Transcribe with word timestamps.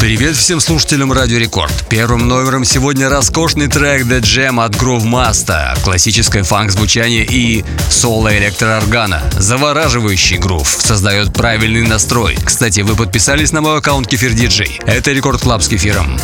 Привет 0.00 0.34
всем 0.34 0.60
слушателям 0.60 1.12
Радио 1.12 1.36
Рекорд. 1.36 1.84
Первым 1.90 2.26
номером 2.26 2.64
сегодня 2.64 3.10
роскошный 3.10 3.66
трек 3.66 4.06
The 4.06 4.22
Jam 4.22 4.64
от 4.64 4.74
Groove 4.74 5.04
Master, 5.04 5.78
классическое 5.84 6.42
фанк-звучание 6.42 7.26
и 7.26 7.62
соло 7.90 8.34
электрооргана. 8.34 9.22
Завораживающий 9.38 10.38
грув, 10.38 10.66
создает 10.66 11.34
правильный 11.34 11.86
настрой. 11.86 12.38
Кстати, 12.42 12.80
вы 12.80 12.96
подписались 12.96 13.52
на 13.52 13.60
мой 13.60 13.76
аккаунт 13.76 14.08
Кефир 14.08 14.32
Диджей. 14.32 14.80
Это 14.86 15.12
Record 15.12 15.42
Club 15.42 15.62
с 15.62 15.68
кефиром. 15.68 16.18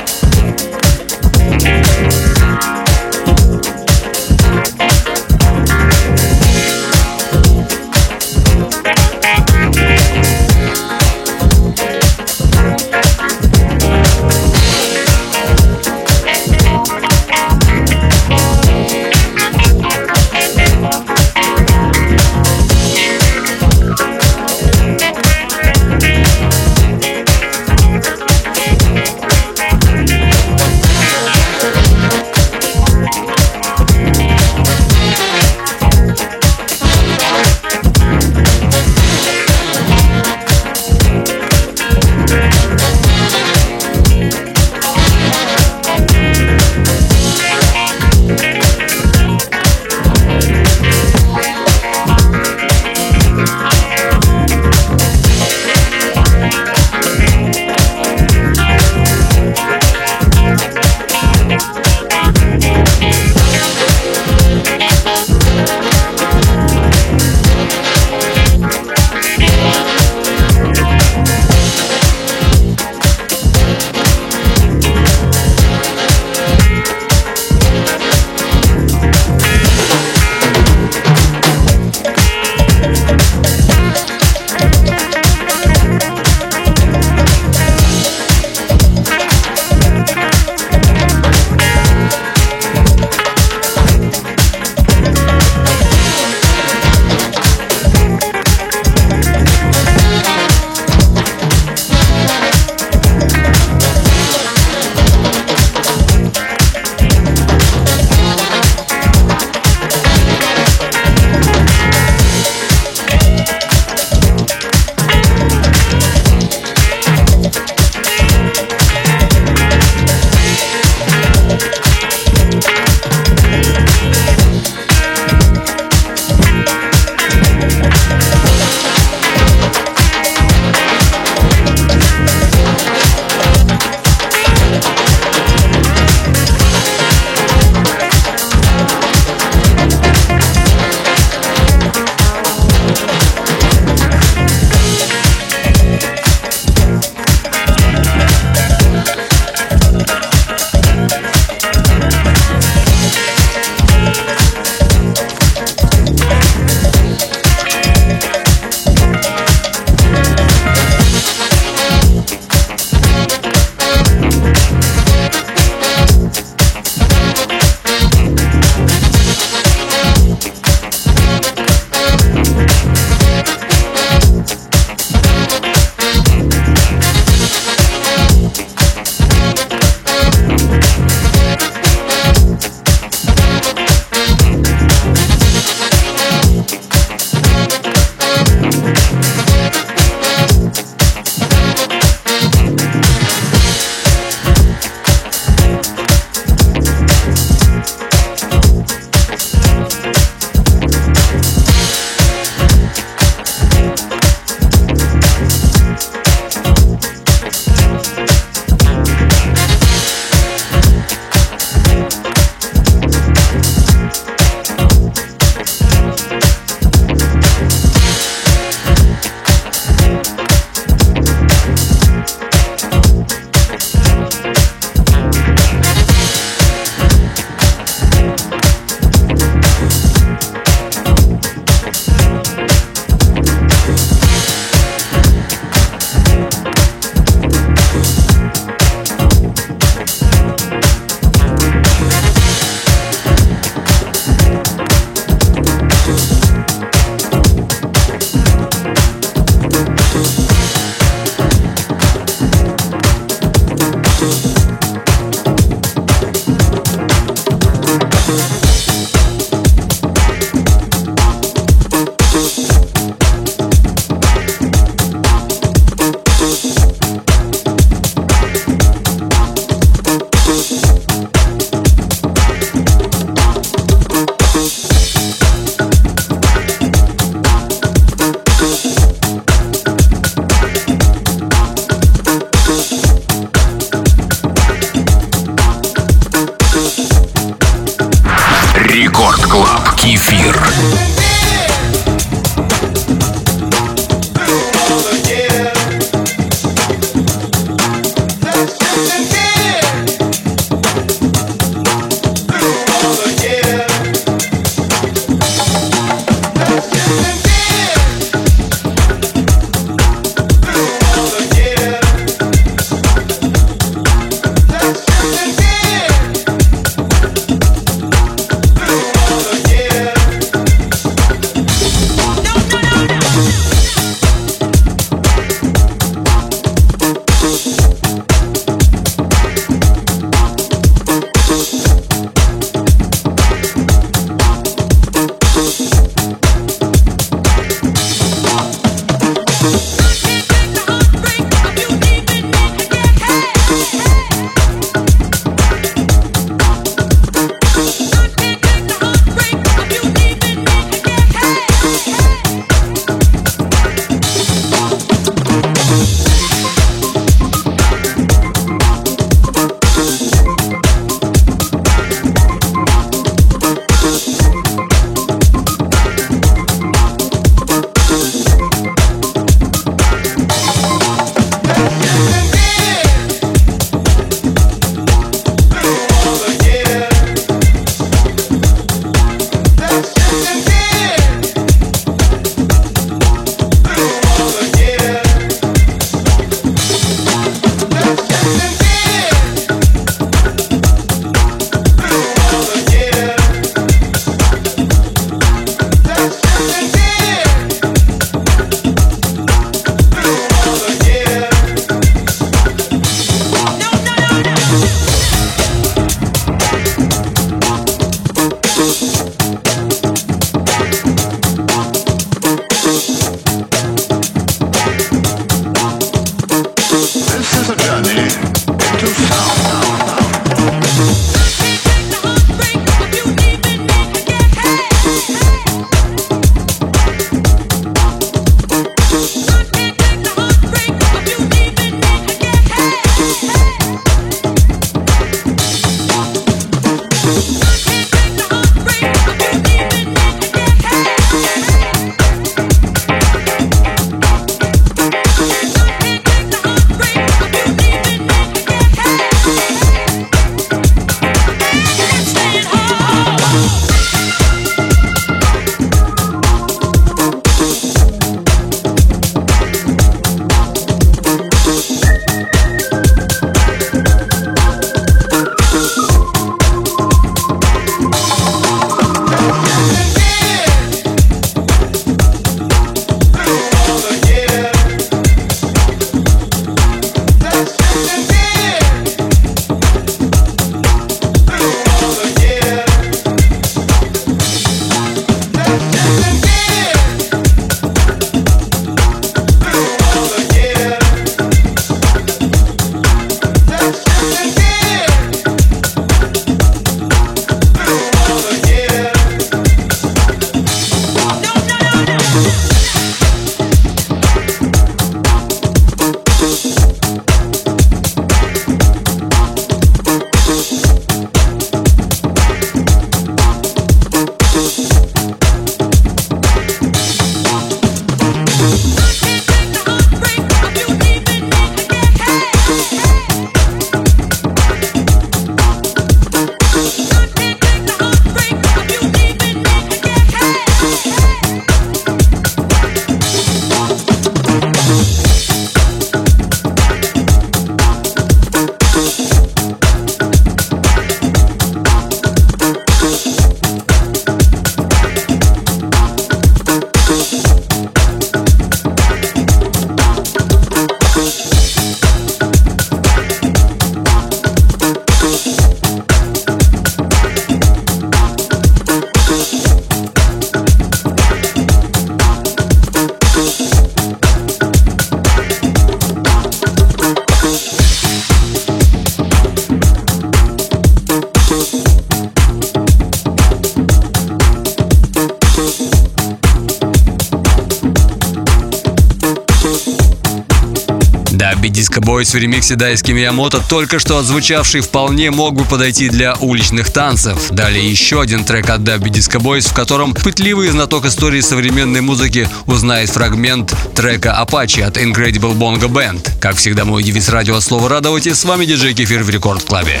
Boys 582.10 582.32
в 582.32 582.34
ремиксе 582.34 582.74
Дайски 582.74 583.12
Миямото, 583.12 583.62
только 583.68 584.00
что 584.00 584.18
отзвучавший 584.18 584.80
вполне 584.80 585.30
мог 585.30 585.54
бы 585.54 585.64
подойти 585.64 586.08
для 586.08 586.34
уличных 586.34 586.90
танцев. 586.90 587.50
Далее 587.50 587.88
еще 587.88 588.20
один 588.20 588.44
трек 588.44 588.68
от 588.68 588.82
Даби 588.82 589.10
Disco 589.10 589.40
Boys, 589.40 589.68
в 589.68 589.74
котором 589.74 590.12
пытливый 590.12 590.68
знаток 590.70 591.04
истории 591.04 591.40
современной 591.40 592.00
музыки 592.00 592.48
узнает 592.66 593.10
фрагмент 593.10 593.76
трека 593.94 594.36
Apache 594.44 594.82
от 594.82 594.96
Incredible 594.96 595.54
Bongo 595.54 595.88
Band. 595.88 596.28
Как 596.40 596.56
всегда, 596.56 596.84
мой 596.84 597.04
девиз 597.04 597.28
радио 597.28 597.60
«Слово 597.60 597.88
радовать» 597.88 598.26
и 598.26 598.34
с 598.34 598.44
вами 598.44 598.64
диджей 598.64 598.92
Кефир 598.92 599.22
в 599.22 599.30
Рекорд 599.30 599.62
Клабе. 599.62 600.00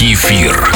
Кефир. 0.00 0.69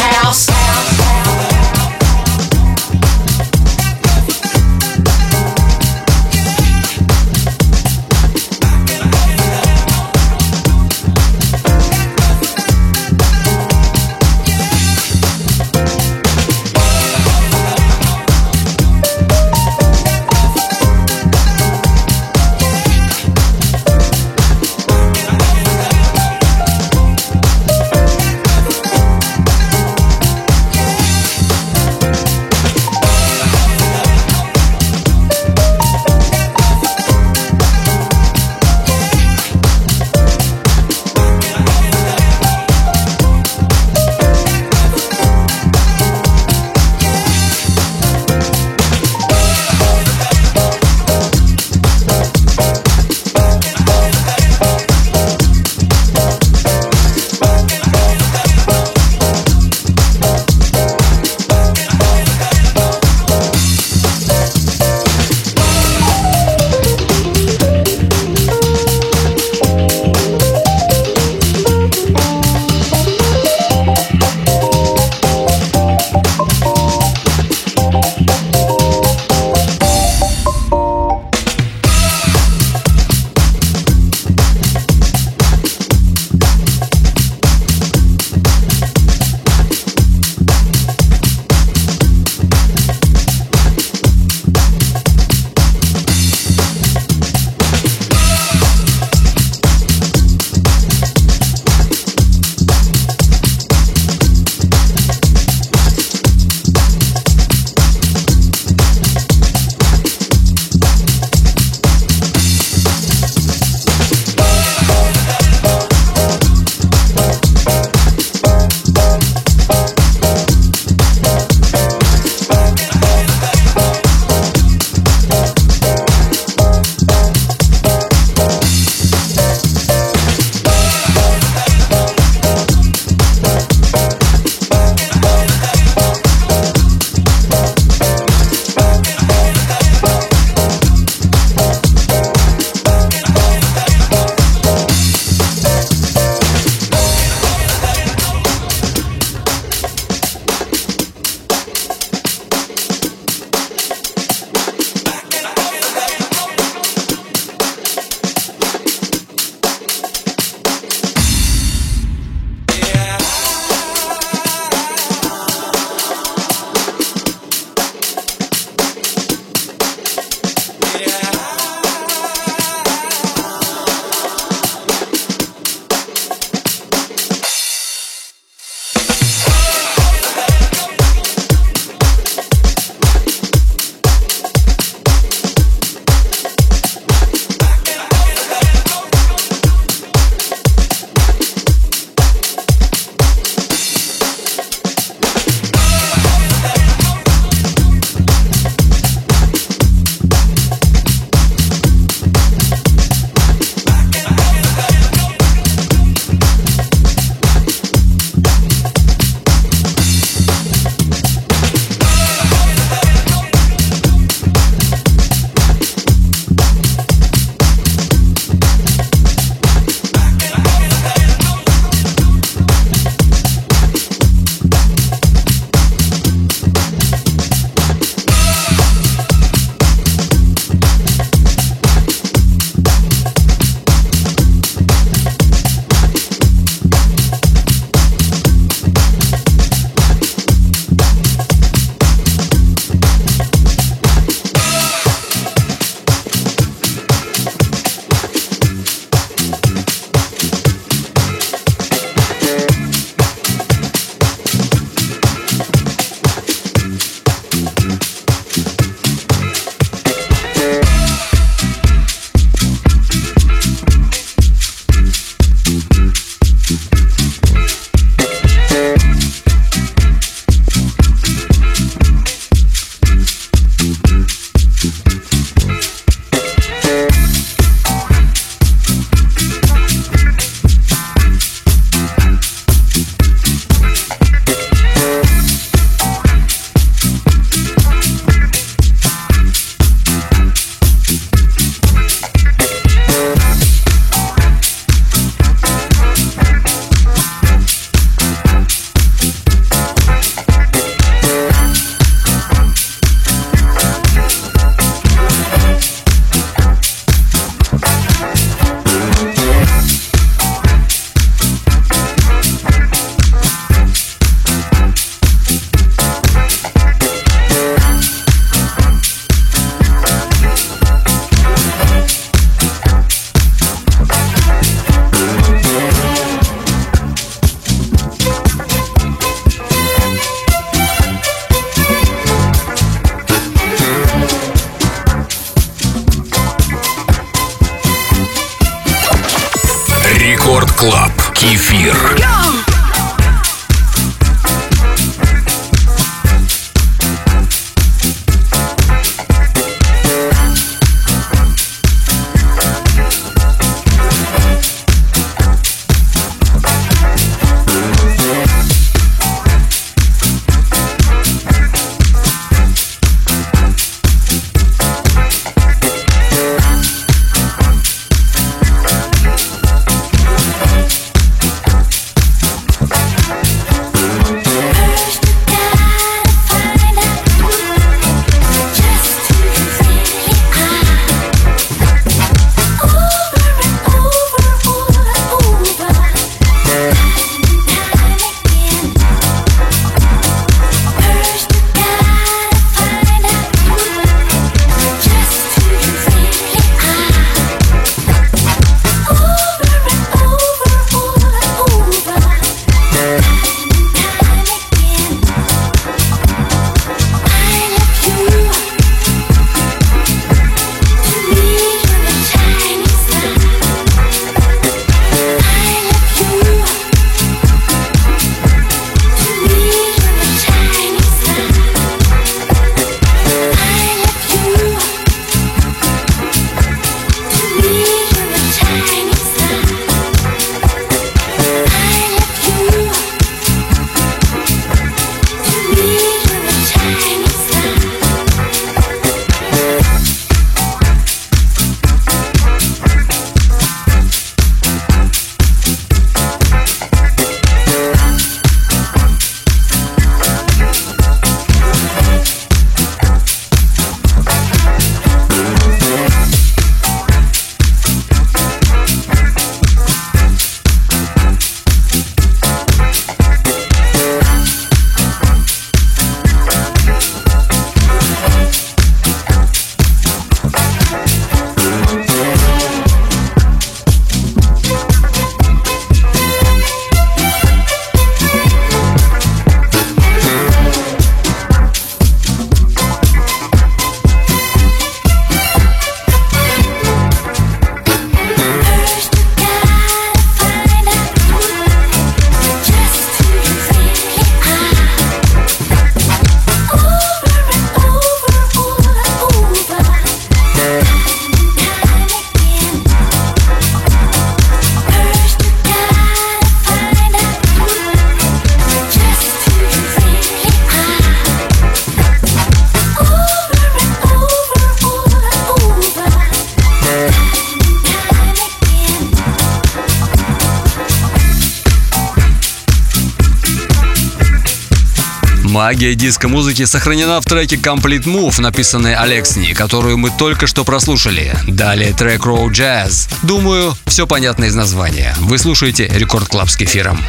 Магия 525.75 525.97
диско-музыки 525.97 526.67
сохранена 526.67 527.21
в 527.21 527.25
треке 527.25 527.57
Complete 527.57 528.05
Move, 528.05 528.41
написанной 528.41 528.95
Алексни, 528.95 529.55
которую 529.55 529.99
мы 529.99 530.11
только 530.11 530.47
что 530.47 530.63
прослушали. 530.65 531.35
Далее 531.49 531.93
трек 531.93 532.27
Row 532.27 532.47
Jazz. 532.49 533.11
Думаю, 533.25 533.77
все 533.87 534.07
понятно 534.07 534.45
из 534.45 534.55
названия. 534.55 535.17
Вы 535.19 535.37
слушаете 535.37 535.89
Record 535.89 536.29
Club 536.29 536.49
с 536.49 536.57
кефиром. 536.57 537.01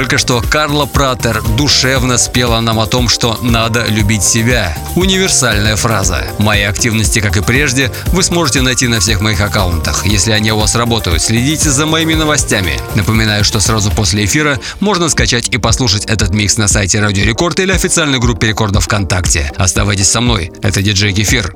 Только 0.00 0.16
что 0.16 0.40
Карла 0.40 0.86
Пратер 0.86 1.42
душевно 1.58 2.16
спела 2.16 2.60
нам 2.60 2.80
о 2.80 2.86
том, 2.86 3.06
что 3.06 3.38
надо 3.42 3.84
любить 3.84 4.22
себя. 4.22 4.74
Универсальная 4.96 5.76
фраза. 5.76 6.26
Мои 6.38 6.62
активности, 6.62 7.18
как 7.18 7.36
и 7.36 7.42
прежде, 7.42 7.92
вы 8.06 8.22
сможете 8.22 8.62
найти 8.62 8.88
на 8.88 9.00
всех 9.00 9.20
моих 9.20 9.42
аккаунтах. 9.42 10.06
Если 10.06 10.32
они 10.32 10.52
у 10.52 10.58
вас 10.58 10.74
работают, 10.74 11.20
следите 11.20 11.68
за 11.68 11.84
моими 11.84 12.14
новостями. 12.14 12.80
Напоминаю, 12.94 13.44
что 13.44 13.60
сразу 13.60 13.90
после 13.90 14.24
эфира 14.24 14.58
можно 14.80 15.10
скачать 15.10 15.48
и 15.50 15.58
послушать 15.58 16.06
этот 16.06 16.30
микс 16.30 16.56
на 16.56 16.66
сайте 16.66 16.98
Радио 16.98 17.26
Рекорд 17.26 17.60
или 17.60 17.72
официальной 17.72 18.20
группе 18.20 18.46
Рекорда 18.48 18.80
ВКонтакте. 18.80 19.52
Оставайтесь 19.58 20.08
со 20.08 20.22
мной. 20.22 20.50
Это 20.62 20.80
диджей 20.80 21.12
Кефир. 21.12 21.54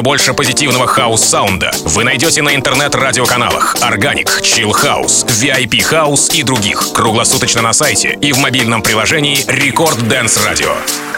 Еще 0.00 0.04
больше 0.04 0.32
позитивного 0.32 0.86
хаус-саунда 0.86 1.72
вы 1.84 2.04
найдете 2.04 2.40
на 2.40 2.54
интернет-радиоканалах 2.54 3.76
Organic, 3.82 4.40
Chill 4.40 4.70
House, 4.70 5.26
VIP 5.26 5.82
House 5.92 6.34
и 6.34 6.42
других. 6.42 6.94
Круглосуточно 6.94 7.60
на 7.60 7.74
сайте 7.74 8.16
и 8.22 8.32
в 8.32 8.38
мобильном 8.38 8.80
приложении 8.80 9.44
Record 9.44 9.98
Dance 10.08 10.38
Radio. 10.38 11.09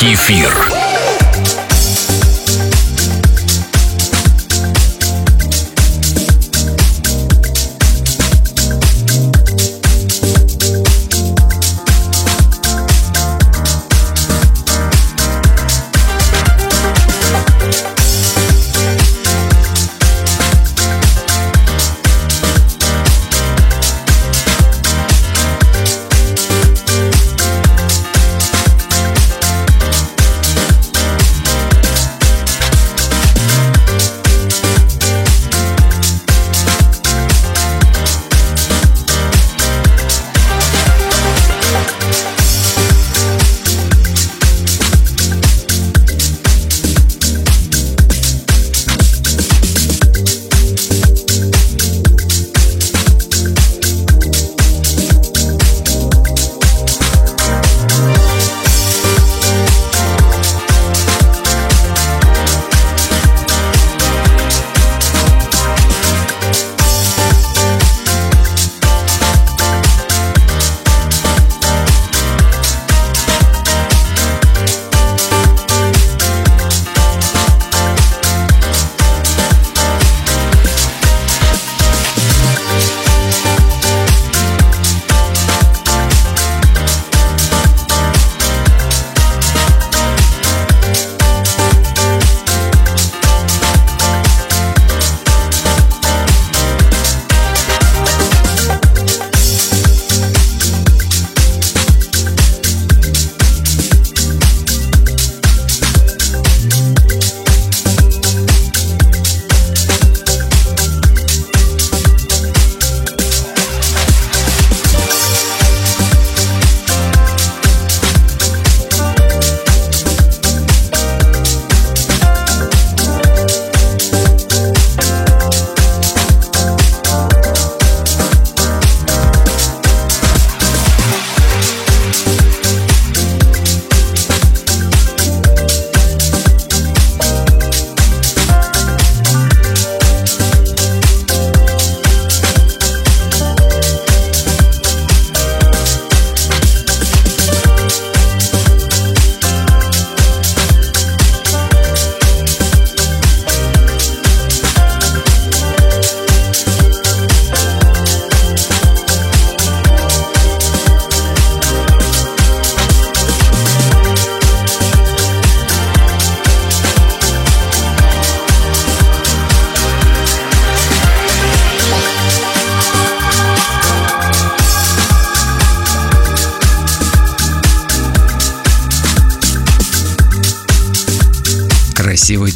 Кефир. 0.00 0.77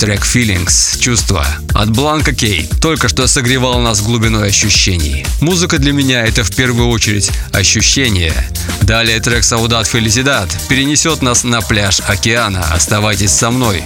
Трек 0.03 0.23
Feelings, 0.23 0.99
чувства 0.99 1.47
от 1.75 1.91
Бланка 1.91 2.35
Кей, 2.35 2.69
только 2.81 3.09
что 3.09 3.29
согревал 3.29 3.79
нас 3.79 4.03
глубиной 4.03 4.49
ощущений. 4.49 5.25
Музыка 5.41 5.79
для 5.79 5.93
меня 5.93 6.27
это 6.27 6.43
в 6.43 6.51
первую 6.57 6.89
очередь 6.89 7.31
ощущение. 7.53 8.35
Далее 8.81 9.21
трек 9.21 9.45
Саудат 9.45 9.87
Фелисидат 9.87 10.49
перенесет 10.69 11.23
нас 11.23 11.45
на 11.45 11.61
пляж 11.61 12.01
океана. 12.05 12.65
Оставайтесь 12.75 13.31
со 13.31 13.53
мной. 13.53 13.85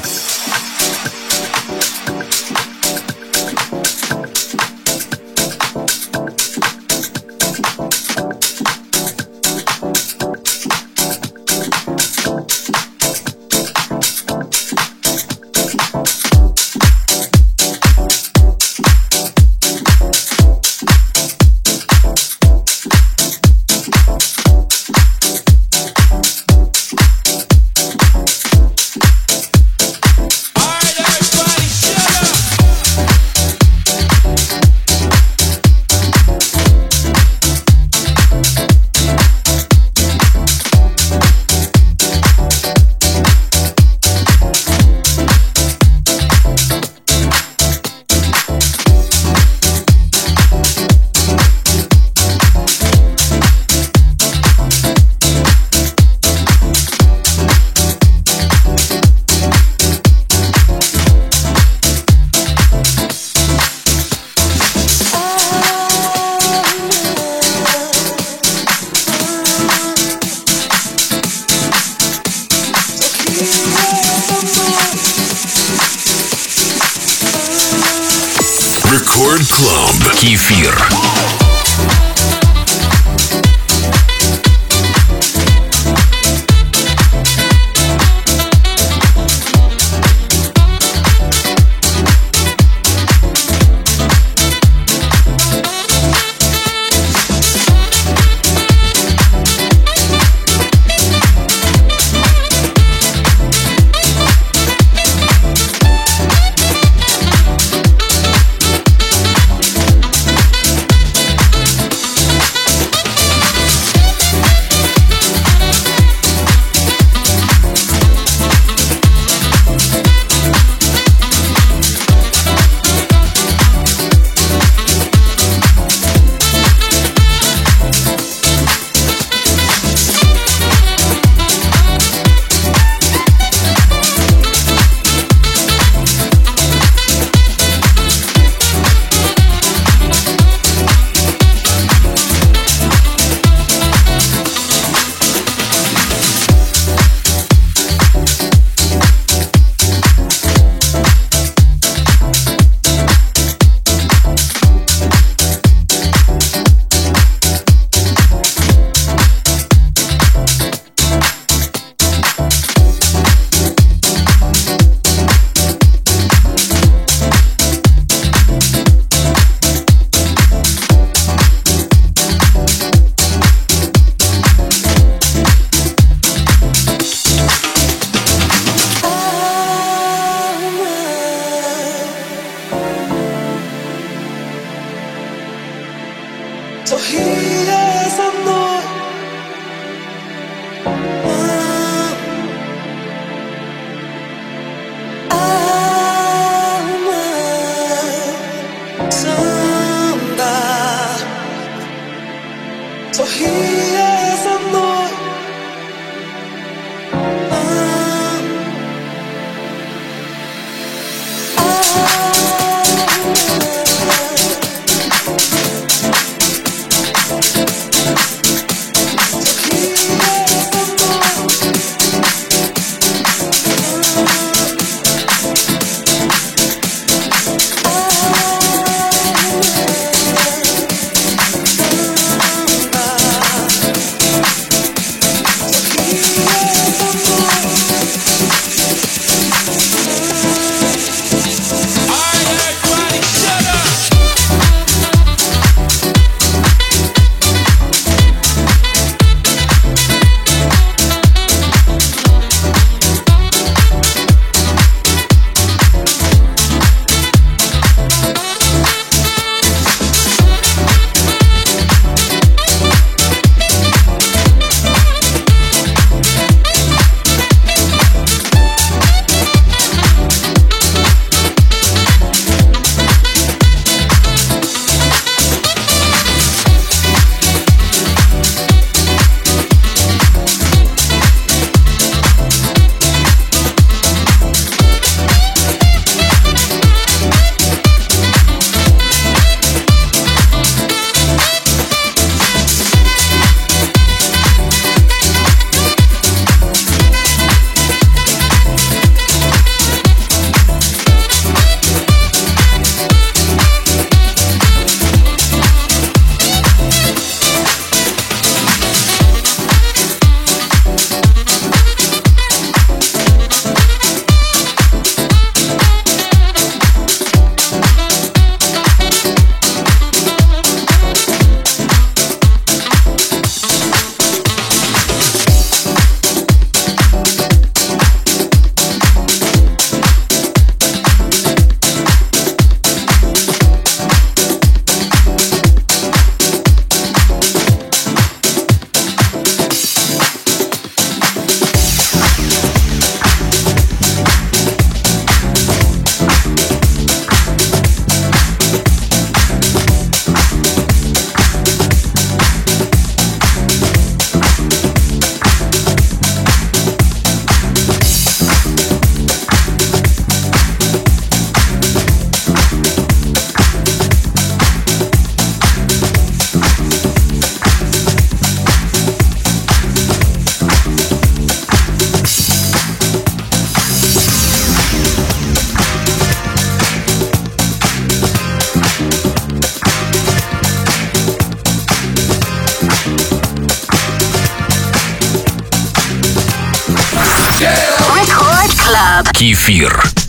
Кефир. 389.47 390.26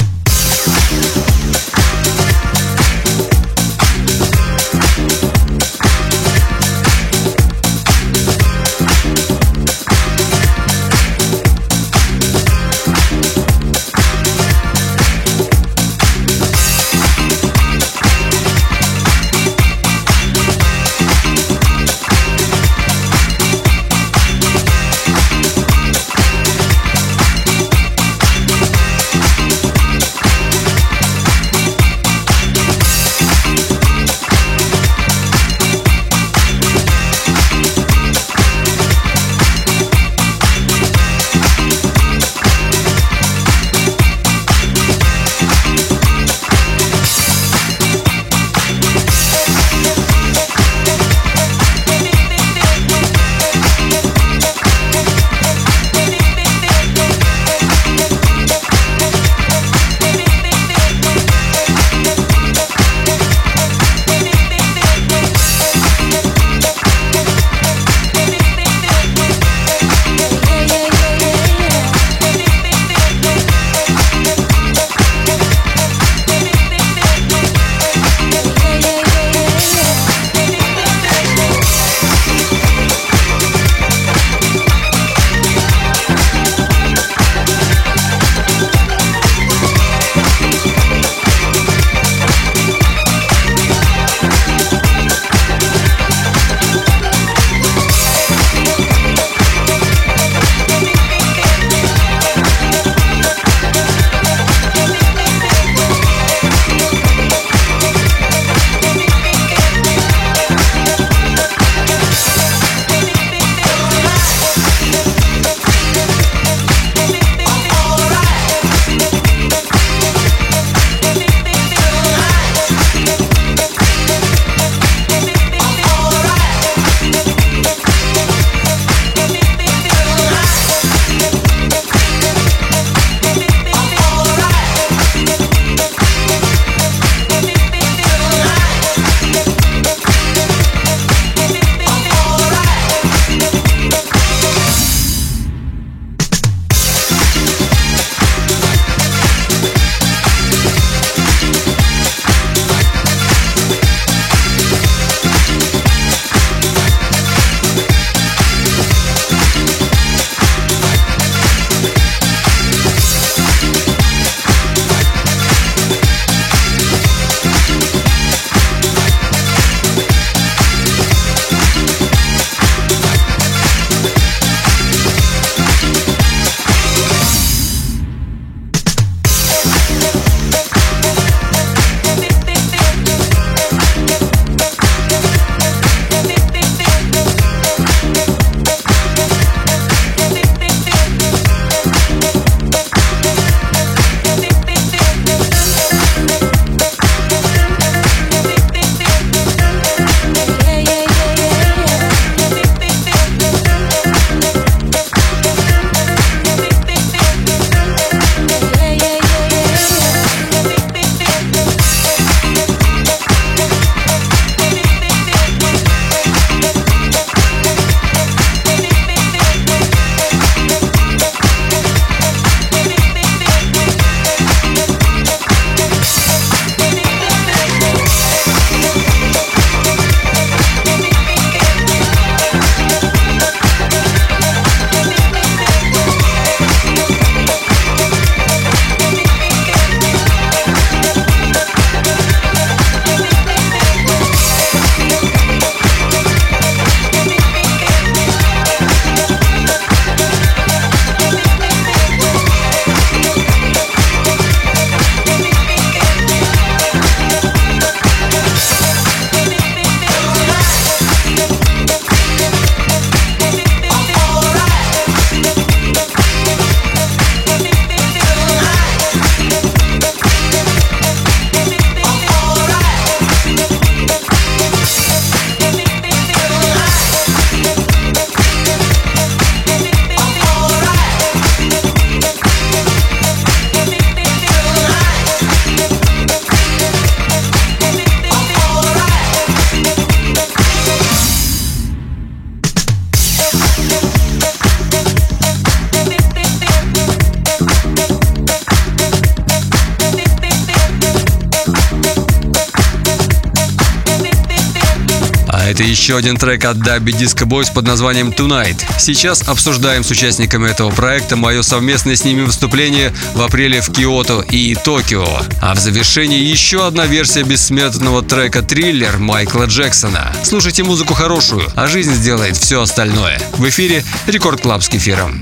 Еще 306.07 306.15
один 306.15 306.37
трек 306.37 306.63
от 306.63 306.77
Dubby 306.77 307.11
Disco 307.11 307.45
Boys 307.45 307.69
под 307.73 307.85
названием 307.85 308.29
Tonight. 308.29 308.81
Сейчас 308.97 309.45
обсуждаем 309.45 310.05
с 310.05 310.09
участниками 310.09 310.69
этого 310.69 310.89
проекта 310.89 311.35
мое 311.35 311.61
совместное 311.63 312.15
с 312.15 312.23
ними 312.23 312.43
выступление 312.43 313.13
в 313.33 313.41
апреле 313.41 313.81
в 313.81 313.91
Киото 313.91 314.39
и 314.39 314.73
Токио. 314.73 315.27
А 315.61 315.75
в 315.75 315.79
завершении 315.79 316.39
еще 316.39 316.87
одна 316.87 317.07
версия 317.07 317.43
бессмертного 317.43 318.23
трека 318.23 318.61
«Триллер» 318.61 319.17
Майкла 319.17 319.65
Джексона. 319.65 320.31
Слушайте 320.43 320.83
музыку 320.83 321.13
хорошую, 321.13 321.69
а 321.75 321.87
жизнь 321.87 322.13
сделает 322.13 322.55
все 322.55 322.83
остальное. 322.83 323.41
В 323.57 323.67
эфире 323.67 324.01
Record 324.27 324.61
Club 324.61 324.83
с 324.83 324.87
кефиром. 324.87 325.41